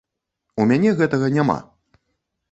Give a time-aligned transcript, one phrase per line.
[0.63, 1.57] У мяне гэтага няма.